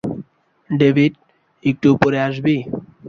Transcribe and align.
David, 0.69 1.13
একটু 1.63 1.87
উপরে 1.95 2.17
আসবি? 2.27 2.55